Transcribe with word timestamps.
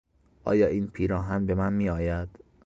آیا 0.43 0.67
این 0.67 0.87
پیراهن 0.87 1.45
به 1.45 1.55
من 1.55 1.73
میآید؟ 1.73 2.29